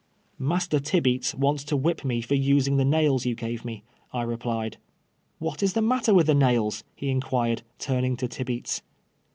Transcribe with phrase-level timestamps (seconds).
[0.55, 4.77] "Master Tibeats wants to whip me for using the nails you gave me," I replied."
[5.41, 8.81] AVhat is the nuitter with the nails?" he inquired, turning to Tibeats.